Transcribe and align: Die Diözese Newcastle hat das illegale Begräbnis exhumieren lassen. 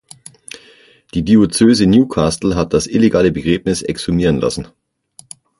Die 1.13 1.21
Diözese 1.23 1.85
Newcastle 1.85 2.55
hat 2.55 2.73
das 2.73 2.87
illegale 2.87 3.31
Begräbnis 3.31 3.83
exhumieren 3.83 4.39
lassen. 4.41 4.67